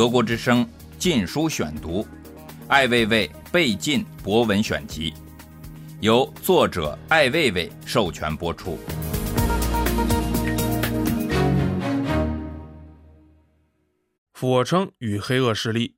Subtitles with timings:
[0.00, 0.64] 德国之声
[0.98, 2.02] 《禁书选读》，
[2.68, 5.12] 艾未未被禁博文选集，
[6.00, 8.78] 由作者艾未未授权播出。
[14.32, 15.96] 俯卧撑与黑恶势力。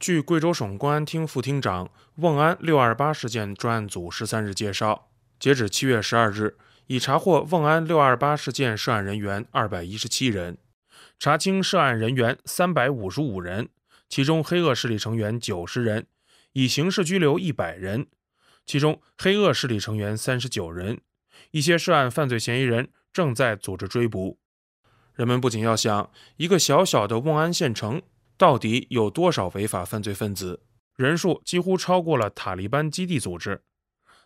[0.00, 6.56] 据贵州省公安厅副厅长、瓮安六二八事件专案组十三日介绍，截止七月十二日，
[6.86, 10.56] 已查获瓮安六二八事件涉案人员二百一十七人。
[11.18, 13.68] 查清涉案人员三百五十五人，
[14.08, 16.06] 其中黑恶势力成员九十人，
[16.52, 18.06] 已刑事拘留一百人，
[18.66, 21.00] 其中黑恶势力成员三十九人，
[21.50, 24.38] 一些涉案犯罪嫌疑人正在组织追捕。
[25.14, 28.02] 人们不仅要想，一个小小的瓮安县城
[28.36, 30.60] 到底有多少违法犯罪分子，
[30.96, 33.62] 人数几乎超过了塔利班基地组织。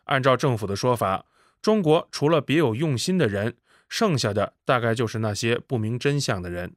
[0.04, 1.26] 按照政府的说法，
[1.60, 3.56] 中国除了别有用心的人，
[3.88, 6.74] 剩下的大概就是那些不明真相的人。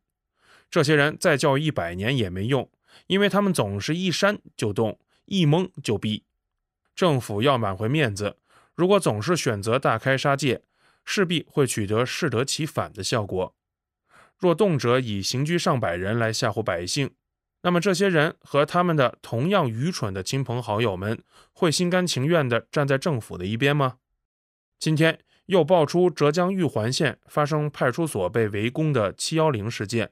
[0.69, 2.69] 这些人再教育一百年也没用，
[3.07, 6.23] 因为他们总是一煽就动，一蒙就毙。
[6.95, 8.37] 政府要挽回面子，
[8.75, 10.63] 如果总是选择大开杀戒，
[11.03, 13.55] 势必会取得适得其反的效果。
[14.37, 17.11] 若动辄以刑拘上百人来吓唬百姓，
[17.63, 21.21] 那么这些人和他们的同样愚蠢的亲朋好友们，
[21.53, 23.97] 会心甘情愿地站在政府的一边吗？
[24.79, 25.19] 今天
[25.51, 30.09] 又爆出浙江玉环县发生派出所被围攻的“七幺零”事件。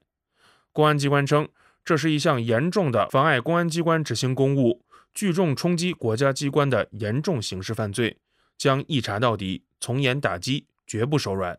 [0.74, 1.48] 公安机关称，
[1.86, 8.18] 这是一项严重的妨碍公安机关执行公务、聚众冲击国家机关的严重刑事犯罪，
[8.58, 11.58] 将一查到底，从严打击，绝不手软。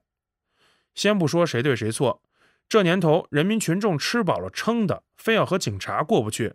[0.94, 2.20] 先不说谁对谁错，
[2.68, 6.52] 这年头人民群众吃饱了撑的，非要和警察过不去。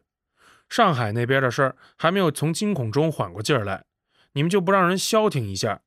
[0.70, 3.86] 上海那边的事儿还没有从惊恐中缓过劲儿来，
[4.34, 5.82] 你们就不让人消停一下？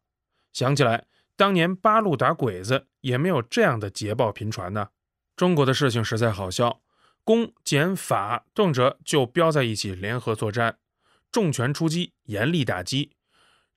[0.52, 1.04] 想起来，
[1.38, 4.88] 当年八路打鬼子也没有这样的捷报频传呢。
[5.36, 6.82] 中国的事情实在好笑，
[7.22, 10.78] 公检法动辄就标在一起联合作战，
[11.30, 13.12] 重拳出击，严厉打击。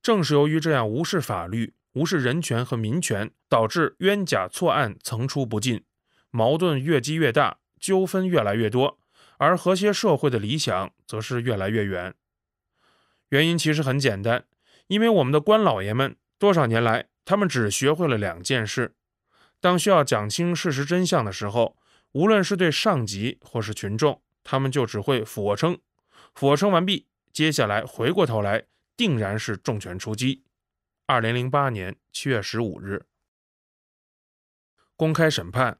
[0.02, 5.80] 正是由于这样无视法律、无视人权和民权，导致冤假错案层出不穷，
[6.32, 8.98] 矛盾越积越大，纠纷越来越多，
[9.38, 12.12] 而和谐社会的理想则是越来越远。
[13.28, 14.46] 原因其实很简单，
[14.88, 18.94] 因为我们的官老爷们多少年来，他们只学会了两件事。
[19.60, 21.76] 当需要讲清事实真相的时候，
[22.12, 25.78] 无论是对上级或是群众，他们就只会俯卧撑。
[26.34, 28.66] 俯卧撑完毕，接下来回过头来，
[28.96, 30.44] 定然是重拳出击。
[31.06, 33.06] 二零零八年七月十五日，
[34.96, 35.78] 公开审判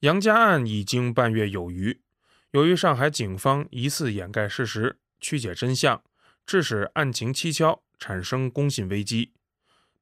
[0.00, 2.02] 杨家案已经半月有余。
[2.50, 6.02] 由于上海警方疑似掩盖事实、曲解真相，
[6.44, 9.32] 致使案情蹊跷，产生公信危机。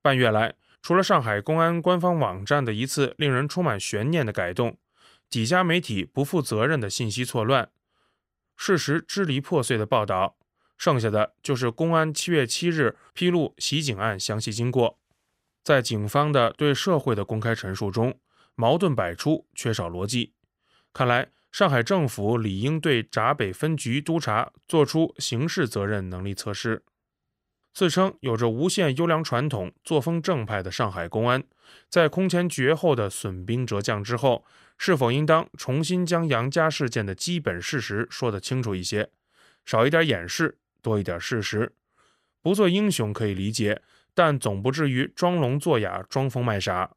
[0.04, 0.54] 半月来。
[0.82, 4.76] 除了上海公安官方网站的一次令人充满悬念的改动，
[5.30, 7.70] 几家媒体不负责任的信息错乱、
[8.54, 10.36] 事实支离破碎的报道，
[10.76, 14.98] 剩下的就是公安七月七日披露袭警案详细经过。
[15.62, 18.20] 在警方的对社会的公开陈述中，
[18.54, 20.34] 矛盾百出，缺少逻辑。
[20.92, 26.82] 看来，上海政府理应对闸北分局督察做出刑事责任能力测试。
[27.74, 31.42] 自称有着无限优良传统、作风正派的上海公安，
[31.90, 34.44] 在空前绝后的损兵折将之后，
[34.78, 39.10] 是否应当重新将杨家事件的基本事实说得清楚一些，
[39.64, 41.72] 少一点掩饰，多一点事实？
[42.40, 43.82] 不做英雄可以理解，
[44.14, 46.92] 但总不至于装聋作哑、装疯卖傻，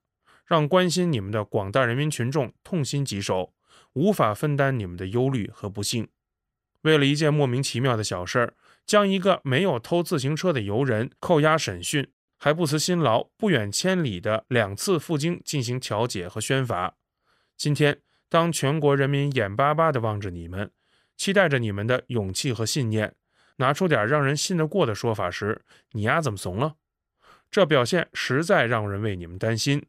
[0.45, 3.51] 让关心你们的广大人民群众痛心疾首，
[3.93, 6.07] 无法分担你们的忧虑和不幸。
[6.83, 8.53] 为了一件莫名其妙的小事儿。
[8.87, 16.95] 将一个没有偷自行车的游人扣押审讯，还不辞辛劳不远千里的两次赴京进行调解和宣罚。
[17.57, 17.99] 今天，
[18.29, 20.71] 当全国人民眼巴巴地望着你们，
[21.17, 23.13] 期待着你们的勇气和信念，
[23.57, 25.61] 拿出点让人信得过的说法时，
[25.91, 26.75] 你丫怎么怂了？
[27.51, 29.85] 这表现实在让人为你们担心。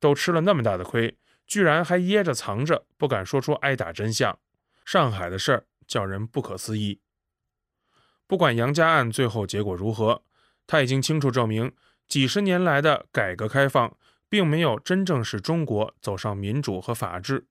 [0.00, 4.38] 都吃了那么大的亏，居然还掖着藏着，不敢说出挨打真相。
[4.86, 7.00] 上海的事儿叫人不可思议。
[8.30, 10.22] 不管杨家案最后结果如何，
[10.64, 11.72] 他已经清楚证明，
[12.06, 13.96] 几十年来的改革开放
[14.28, 17.48] 并没有真正使中国走上民主和法治，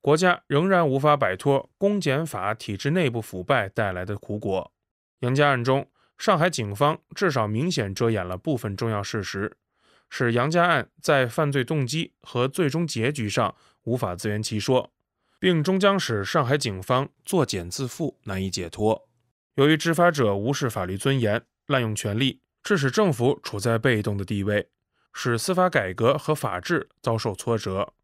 [0.00, 4.72] 国家仍然无法摆脱公检法体制内部腐败带来的苦果。
[5.20, 5.88] 杨家案中，
[6.18, 9.56] 上海警方至少明显遮掩了部分重要事实，
[10.10, 14.90] 使杨家案在犯罪动机和最终结局上无法自圆其说，
[15.38, 19.06] 并终将使上海警方作茧自缚，难以解脱。
[19.56, 24.68] 由于执法者无视法律尊严、滥用权力，致使政府处在被动的地位，
[25.14, 27.94] 使司法改革和法治遭受挫折。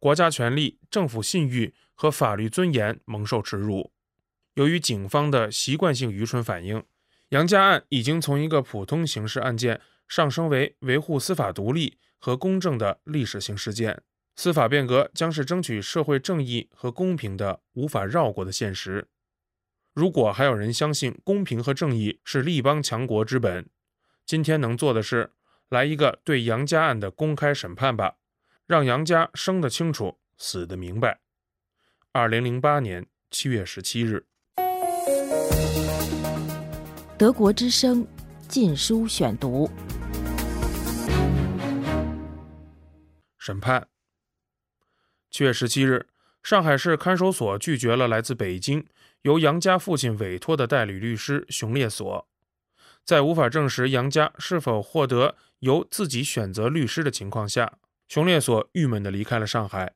[0.00, 3.92] 国家权力、政府信誉和法律尊严蒙受耻辱。
[4.54, 6.82] 由于警方的习惯性愚蠢反应，
[7.28, 14.02] 杨家案已经从一个普通刑事案件上升为维护司法独立和公正的历史性事件。
[14.34, 19.06] 司法变革将是争取社会正义和公平的无法绕过的现实。
[19.98, 23.68] 如果还有人相信公平和正义是立邦强国之本，
[24.24, 25.32] 今天能做的是
[25.70, 28.14] 来一个对杨家案的公开审判吧，
[28.64, 31.18] 让杨家生得清楚，死得明白。
[32.12, 34.24] 二零零八年七月十七日，
[37.18, 38.04] 德国之声
[38.46, 39.66] 《禁书选读》
[43.36, 43.88] 审判。
[45.28, 46.06] 七月十七日，
[46.44, 48.86] 上海市看守所拒绝了来自北京
[49.28, 52.26] 由杨家父亲委托的代理律师熊烈所。
[53.04, 57.74] 在无法证实杨家是否获得由自己选择律师的情况下，
[58.08, 59.92] 熊烈所郁闷地离开了上海。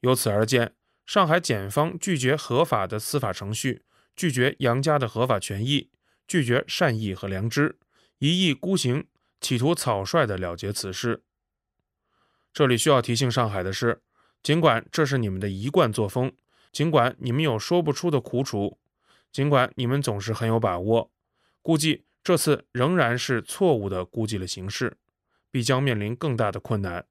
[0.00, 0.74] 由此而见，
[1.06, 3.84] 上海检方拒绝合法的司法程序，
[4.16, 5.92] 拒绝杨家的合法权益，
[6.26, 7.78] 拒绝善意和良知，
[8.18, 9.06] 一意孤行，
[9.40, 11.22] 企图草率地了结此事。
[12.52, 14.02] 这里需要提醒上海的是。
[14.40, 16.32] 尽管这是你们的一贯作风，
[16.72, 18.78] 尽管你们有说不出的苦楚，
[19.32, 21.10] 尽管你们总是很有把握，
[21.62, 24.96] 估计这次仍然是错误的估计了形势，
[25.50, 27.06] 必将面临更大的困难。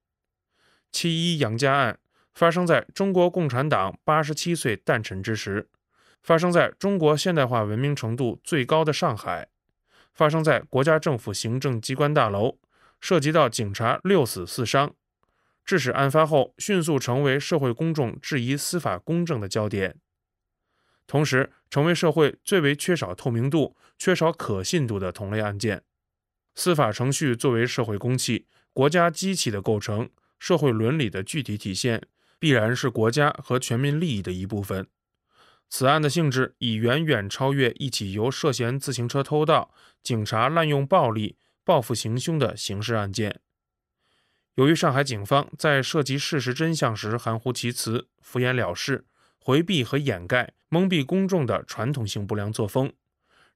[0.92, 2.00] 七一杨家案
[2.34, 5.70] 发生在中国共产党八十七岁诞辰之时，
[6.22, 9.48] 发生在中国现代化文明程度最高的上海，
[10.14, 12.58] 发生在国家政府行政机关大楼，
[13.00, 14.94] 涉及到警察六死四伤。
[15.68, 19.98] 致使案发后迅速成为社会公众质疑司法公正的焦点，
[21.06, 25.84] 同时成为社会最为缺少透明度、缺少可信度的同类案件。
[26.56, 30.10] 司法程序作为社会公器、国家机器的构成、
[30.40, 32.02] 社会伦理的具体体现，
[32.40, 34.88] 必然是国家和全民利益的一部分。
[35.68, 41.36] 此案的性质已远远超越一起由涉嫌自行车偷盗、警察滥用暴力
[41.66, 43.42] 报复行凶的刑事案件。
[44.58, 49.06] 由于上海警方在涉及事实真相时含糊其辞、敷衍了事、
[49.40, 52.92] 回避和掩盖、蒙蔽公众的传统性不良作风，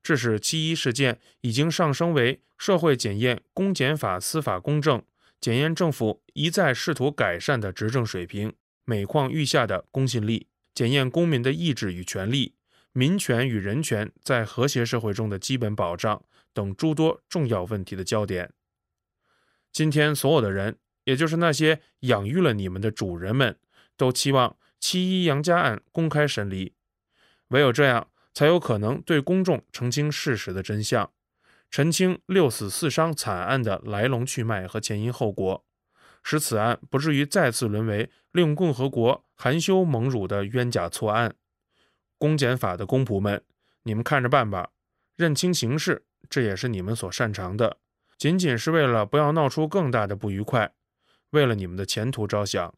[0.04, 5.02] 致使七一事件已经上升为社会检验公检法司法公正、
[5.40, 8.54] 检验政府一再试图改善的执政水平、
[8.86, 10.46] 每况愈下的公信力、
[10.76, 12.54] 检验公民的意志与权利、
[12.94, 18.54] 民权与人权在和谐社会中的基本保障等诸多重要问题的焦点。
[19.72, 20.78] 今天，所有的人。
[21.04, 23.58] 也就是那些养育了你们的主人们，
[23.98, 26.76] 都期望七一杨家案公开审理，
[27.50, 31.12] 唯有这样，才有可能对公众澄清事实的真相，
[31.70, 35.66] 澄清六死四伤惨案的来龙去脉和前因后果，
[36.24, 41.36] 使此案不至于再次沦为令共和国含羞蒙辱的冤假错案。
[42.18, 43.44] 公检法的公仆们，
[43.84, 44.70] 你们看着办吧，
[45.16, 47.78] 认清形势，这也是你们所擅长的，
[48.18, 50.74] 仅仅是为了不要闹出更大的不愉快。
[51.32, 52.74] 为了你们的前途着想，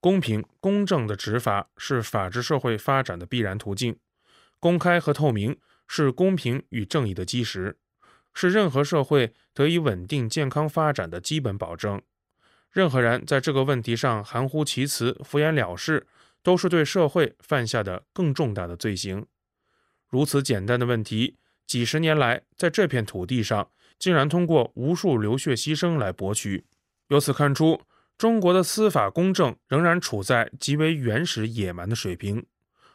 [0.00, 3.96] 公平公正的执法是法治社会发展的必然途径。
[4.58, 7.78] 公开和透明是公平与正义的基石，
[8.32, 12.00] 是任何社会得以稳定健康发展的基本保证。
[12.70, 16.06] 任何人在这个问题上含糊其辞、敷衍了事，
[16.42, 19.26] 都是对社会犯下的更重大的罪行。
[20.08, 21.36] 如此简单的问题，
[21.66, 26.64] 几十年来在这片土地上，竟然通过无数流血牺牲来博取。
[27.08, 27.80] 由此看出，
[28.20, 32.44] 中国的司法公正仍然处在极为原始野蛮的水平，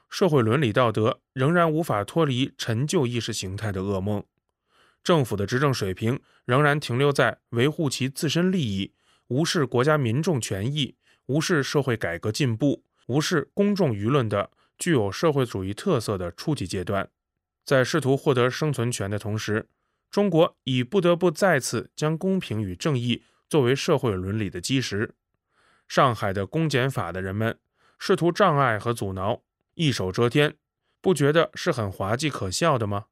[0.07, 4.23] 社会伦理道德仍然无法脱离陈旧意识形态的噩梦，
[5.03, 8.93] 政府的执政水平仍然停留在维护其自身利益、
[9.29, 10.93] 无视国家民众权益、
[11.25, 17.09] 无视社会改革进步、无视公众舆论的具有社会主义特色的初级阶段。
[17.63, 19.67] 在试图获得生存权的同时，
[20.11, 23.23] 中国已不得不再次将公平与正义。
[23.47, 25.13] 作为社会伦理的基石，
[25.87, 27.59] 上海的公检法的人们
[27.99, 29.43] 试图障碍和阻挠，
[29.75, 30.55] 一手遮天，
[30.99, 33.05] 不觉得是很滑稽可笑的吗？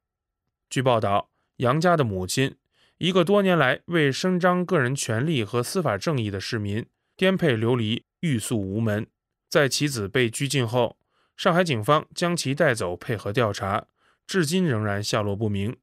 [0.68, 2.56] 据报道，杨家的母亲，
[2.98, 6.84] 一个多年来为伸张个人权利和司法正义的市民，
[7.16, 9.06] 颠沛流离，欲诉无门。
[9.48, 10.98] 在其子被拘禁后，
[11.36, 13.86] 上海警方将其带走配合调查，
[14.26, 15.76] 至今仍然下落不明。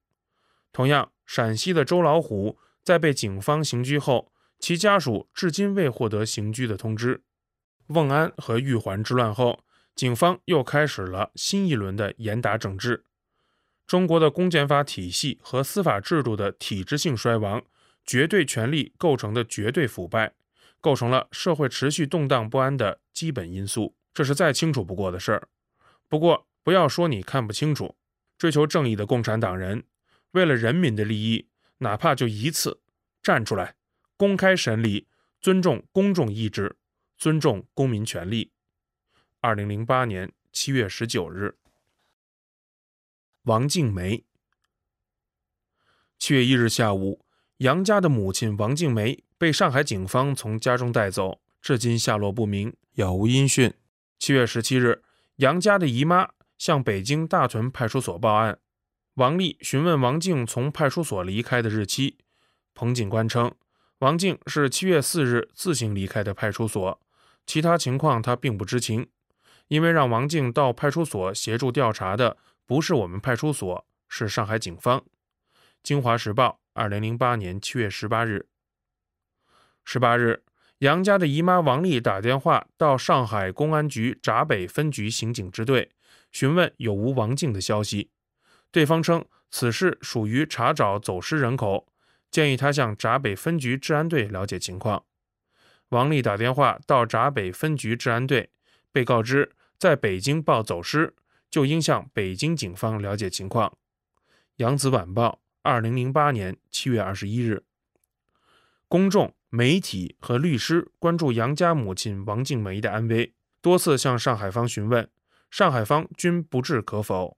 [0.73, 4.33] 同样，陕西的周老虎在被警方刑拘后。
[4.61, 7.23] 其家属至今未获得刑拘的通知。
[7.87, 9.65] 瓮安和玉环之乱后，
[9.95, 13.03] 警方又开始了新一轮的严打整治。
[13.85, 17.61] 中国的公检法体系和司法制度的体制性衰亡，
[18.05, 20.33] 绝对权力构成的绝对腐败，
[20.79, 25.49] 构成了社会持续动荡不安的基本因素，这是再清楚不过的事儿。
[26.07, 27.97] 不过，不要说你看不清楚，
[28.37, 29.83] 追求正义的共产党人，
[30.31, 31.49] 为了人民的利益，
[31.79, 32.79] 哪怕就一次
[33.21, 33.75] 站出来，
[34.21, 35.07] 公开审理，
[35.41, 36.77] 尊重公众意志，
[37.17, 38.51] 尊重公民权利。
[39.39, 41.57] 二零零八年七月十九日，
[43.45, 44.23] 王静梅。
[46.19, 47.25] 七月一日下午，
[47.57, 53.73] 杨家的母亲王静梅被上海警方从家中带走，至今下落不明，杳无音讯。
[54.19, 55.01] 七月十七日，
[55.37, 58.59] 杨家的姨妈向北京大屯派出所报案，
[59.15, 62.19] 王丽询问王静从派出所离开的日期。
[62.75, 63.51] 彭警官称，
[64.01, 66.99] 王静是七月四日自行离开的派出所，
[67.45, 69.07] 其他情况他并不知情。
[69.67, 74.99] 因为让王静到派出所协助调查的不是我们派出所，是上海警方。
[75.83, 78.47] 《京华时报》二零零八年七月十八日，
[79.85, 80.41] 十八日，
[80.79, 85.91] 杨家的姨妈王丽打电话到上海公安局闸北分局刑警支队，
[86.31, 88.09] 询问有无王静的消息。
[88.71, 91.85] 对方称此事属于查找走失人口，
[92.31, 95.03] 建议他向闸北分局治安队了解情况。
[95.89, 98.49] 王丽打电话到闸北分局治安队，
[98.91, 101.13] 被告知在北京报走失，
[101.49, 103.69] 就应向北京警方了解情况。
[104.55, 105.29] 《扬子晚报》。
[105.63, 107.61] 二零零八年七月二十一日，
[108.87, 115.07] 公众、媒体和律师关注杨家母亲王静梅的安危，多次向上海方询问，
[115.51, 117.37] 上海方均不置可否。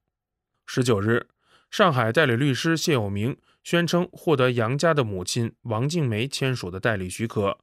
[0.65, 1.27] 十九日，
[1.69, 7.57] 上海代理律师谢有明宣称获得杨家的母亲王静梅签署的代理许可，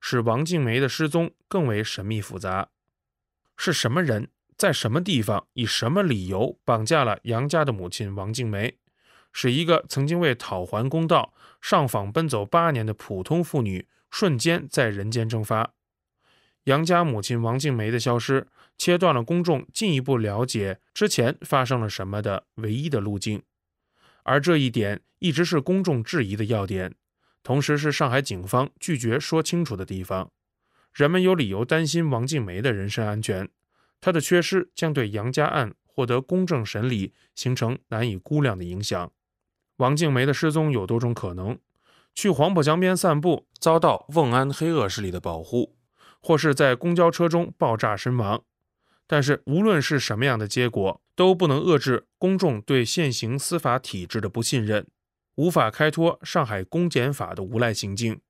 [0.00, 2.70] 使王静梅的失踪更为神秘复杂。
[3.56, 8.78] 是什么人在什么地方以什么理由绑架了杨家的母亲王静梅？
[9.32, 15.74] 使一个曾经为讨还公道上访奔走八年的普通妇女瞬间在人间蒸发。
[16.64, 23.42] 杨家母亲王静梅的消失，切断了公众进一步了解之前发生了什么的唯一的路径，
[24.22, 26.94] 而这一点一直是公众质疑的要点，
[27.42, 30.30] 同时是上海警方拒绝说清楚的地方。
[30.92, 33.48] 人们有理由担心王静梅的人身安全，
[34.00, 39.10] 她的缺失将对杨家案获得公正审理形成难以估量的影响。
[39.76, 41.58] 王静梅的失踪有多种可能：
[42.14, 45.76] 去黄浦江边散步，遭到瓮安黑恶势力的保护，
[46.20, 48.42] 或是在公交车中爆炸身亡。
[49.06, 54.88] 但是，无论是什么样的结果，都不能遏制公众对现行司法体制的不信任，
[55.36, 58.20] 无法开脱上海公检法的无赖行径，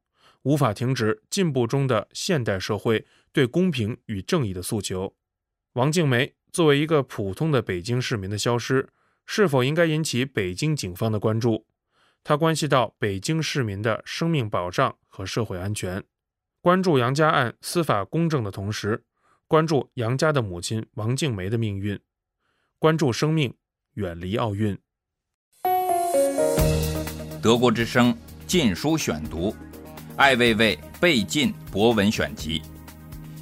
[0.43, 5.15] 无法停止进步中的现代社会对公平与正义的诉求。
[5.73, 8.91] 王静梅作为一个普通的北京市民的消失。
[9.25, 11.65] 是否应该引起北京警方的关注？
[12.23, 16.05] 它关系到北京市民的生命保障和社会安全。
[16.61, 19.05] 关注杨家案司法公正的同时，
[19.47, 21.99] 关注杨家的母亲王静梅的命运，
[22.83, 23.55] 关注生命，
[23.95, 24.77] 远离奥运。
[27.41, 28.13] 德国之声
[28.45, 29.53] 《禁书选读》，
[30.17, 32.61] 艾未未被禁博文选集，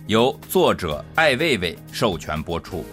[0.06, 2.84] 由作者艾未未授权播出。